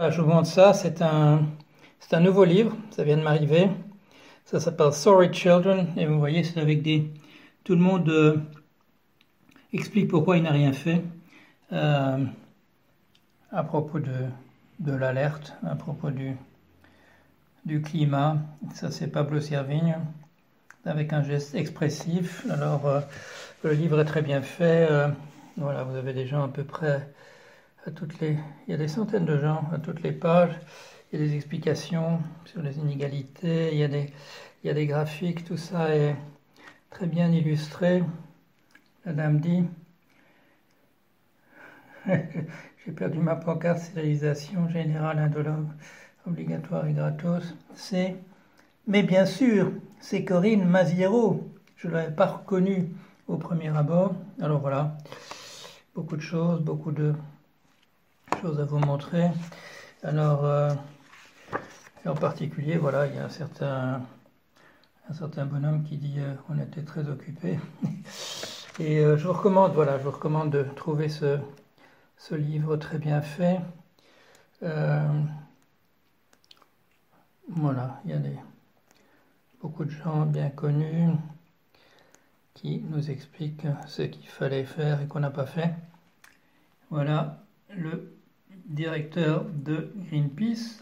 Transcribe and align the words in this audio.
Je 0.00 0.20
vous 0.20 0.28
montre 0.28 0.48
ça, 0.48 0.74
c'est 0.74 1.02
un, 1.02 1.46
nouveau 2.20 2.44
livre, 2.44 2.76
ça 2.90 3.04
vient 3.04 3.16
de 3.16 3.22
m'arriver. 3.22 3.70
Ça 4.44 4.58
s'appelle 4.58 4.92
Sorry 4.92 5.32
Children, 5.32 5.86
et 5.96 6.04
vous 6.06 6.18
voyez, 6.18 6.42
c'est 6.42 6.58
avec 6.58 6.82
des... 6.82 7.12
Tout 7.62 7.76
le 7.76 7.80
monde 7.80 8.08
euh, 8.08 8.38
explique 9.72 10.08
pourquoi 10.08 10.36
il 10.36 10.42
n'a 10.42 10.50
rien 10.50 10.72
fait 10.72 11.00
euh, 11.72 12.24
à 13.52 13.62
propos 13.62 14.00
de, 14.00 14.92
l'alerte, 14.92 15.54
à 15.64 15.76
propos 15.76 16.10
du, 16.10 17.80
climat. 17.80 18.38
Ça, 18.74 18.90
c'est 18.90 19.06
Pablo 19.06 19.40
Servigne, 19.40 19.96
avec 20.84 21.12
un 21.12 21.22
geste 21.22 21.54
expressif. 21.54 22.44
Alors, 22.50 22.84
euh, 22.88 23.00
le 23.62 23.74
livre 23.74 24.00
est 24.00 24.06
très 24.06 24.22
bien 24.22 24.42
fait. 24.42 24.88
voilà, 25.56 25.84
vous 25.84 25.94
avez 25.94 26.26
gens 26.26 26.42
à 26.42 26.48
peu 26.48 26.64
près 26.64 27.14
à 27.86 27.90
toutes 27.90 28.18
les, 28.20 28.38
il 28.66 28.70
y 28.70 28.74
a 28.74 28.76
des 28.76 28.88
centaines 28.88 29.26
de 29.26 29.38
gens 29.38 29.64
à 29.72 29.78
toutes 29.78 30.02
les 30.02 30.12
pages. 30.12 30.58
Il 31.12 31.20
y 31.20 31.22
a 31.22 31.26
des 31.26 31.34
explications 31.36 32.18
sur 32.44 32.62
les 32.62 32.78
inégalités, 32.78 33.70
il 33.72 33.78
y 33.78 33.84
a 33.84 33.88
des, 33.88 34.12
il 34.62 34.68
y 34.68 34.70
a 34.70 34.74
des 34.74 34.86
graphiques, 34.86 35.44
tout 35.44 35.56
ça 35.56 35.94
est 35.94 36.16
très 36.90 37.06
bien 37.06 37.30
illustré. 37.30 38.02
La 39.04 39.12
dame 39.12 39.38
dit 39.38 39.64
J'ai 42.06 42.92
perdu 42.92 43.18
ma 43.18 43.36
pancarte 43.36 43.80
stérilisation 43.80 44.68
générale 44.68 45.18
indolore 45.18 45.66
obligatoire 46.26 46.86
et 46.86 46.92
gratos. 46.94 47.54
C'est 47.74 48.16
Mais 48.86 49.02
bien 49.02 49.26
sûr, 49.26 49.72
c'est 50.00 50.24
Corinne 50.24 50.64
Maziero. 50.64 51.50
Je 51.76 51.88
ne 51.88 51.92
l'avais 51.92 52.14
pas 52.14 52.26
reconnue 52.26 52.88
au 53.28 53.36
premier 53.36 53.76
abord. 53.76 54.14
Alors 54.40 54.60
voilà, 54.60 54.96
beaucoup 55.94 56.16
de 56.16 56.22
choses, 56.22 56.60
beaucoup 56.62 56.92
de 56.92 57.14
à 58.44 58.64
vous 58.64 58.78
montrer. 58.78 59.30
Alors, 60.02 60.44
euh, 60.44 60.70
en 62.04 62.14
particulier, 62.14 62.76
voilà, 62.76 63.06
il 63.06 63.14
y 63.14 63.18
a 63.18 63.24
un 63.24 63.30
certain, 63.30 64.02
un 65.08 65.14
certain 65.14 65.46
bonhomme 65.46 65.82
qui 65.82 65.96
dit 65.96 66.16
euh, 66.18 66.34
on 66.50 66.58
était 66.58 66.82
très 66.82 67.08
occupé. 67.08 67.58
Et 68.78 68.98
euh, 68.98 69.16
je 69.16 69.26
vous 69.26 69.32
recommande, 69.32 69.72
voilà, 69.72 69.98
je 69.98 70.04
vous 70.04 70.10
recommande 70.10 70.50
de 70.50 70.62
trouver 70.62 71.08
ce, 71.08 71.38
ce 72.18 72.34
livre 72.34 72.76
très 72.76 72.98
bien 72.98 73.22
fait. 73.22 73.60
voilà, 77.48 78.00
il 78.04 78.10
y 78.10 78.14
a 78.14 78.18
des, 78.18 78.38
beaucoup 79.62 79.84
de 79.84 79.90
gens 79.90 80.26
bien 80.26 80.50
connus 80.50 81.08
qui 82.52 82.82
nous 82.90 83.10
expliquent 83.10 83.66
ce 83.86 84.02
qu'il 84.02 84.28
fallait 84.28 84.64
faire 84.64 85.00
et 85.00 85.06
qu'on 85.06 85.20
n'a 85.20 85.30
pas 85.30 85.46
fait. 85.46 85.74
Voilà 86.90 87.38
le 87.70 88.14
directeur 88.66 89.44
de 89.44 89.92
Greenpeace, 90.08 90.80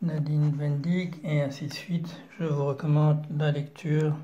Nadine 0.00 0.52
Vendig, 0.56 1.14
et 1.24 1.42
ainsi 1.42 1.66
de 1.66 1.72
suite. 1.72 2.20
Je 2.38 2.44
vous 2.44 2.64
recommande 2.64 3.24
la 3.36 3.50
lecture 3.50 4.16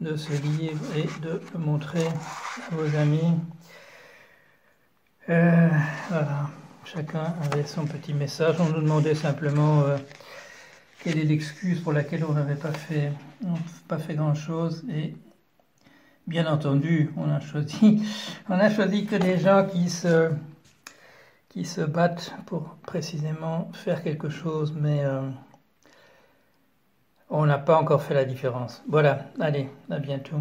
de 0.00 0.16
ce 0.16 0.32
livre 0.32 0.82
et 0.96 1.06
de 1.20 1.40
le 1.52 1.58
montrer 1.58 2.06
à 2.06 2.74
vos 2.74 2.96
amis. 2.96 3.34
Euh, 5.28 5.68
voilà, 6.08 6.50
chacun 6.84 7.34
avait 7.42 7.64
son 7.64 7.86
petit 7.86 8.14
message. 8.14 8.56
On 8.58 8.70
nous 8.70 8.80
demandait 8.80 9.14
simplement 9.14 9.82
euh, 9.82 9.98
quelle 11.02 11.18
est 11.18 11.24
l'excuse 11.24 11.80
pour 11.80 11.92
laquelle 11.92 12.24
on 12.24 12.32
n'avait 12.32 12.56
pas 12.56 12.72
fait, 12.72 13.12
pas 13.88 13.98
fait 13.98 14.14
grand-chose 14.14 14.84
et 14.90 15.14
Bien 16.26 16.46
entendu, 16.46 17.12
on 17.16 17.30
a 17.30 17.40
choisi, 18.70 19.06
que 19.06 19.16
des 19.16 19.38
gens 19.38 19.66
qui 19.66 19.88
se, 19.88 20.30
qui 21.48 21.64
se 21.64 21.80
battent 21.80 22.34
pour 22.46 22.76
précisément 22.86 23.70
faire 23.72 24.02
quelque 24.02 24.28
chose, 24.28 24.74
mais 24.76 25.04
euh, 25.04 25.22
on 27.30 27.46
n'a 27.46 27.58
pas 27.58 27.76
encore 27.78 28.02
fait 28.02 28.14
la 28.14 28.24
différence. 28.24 28.82
Voilà, 28.88 29.26
allez, 29.40 29.68
à 29.90 29.98
bientôt. 29.98 30.38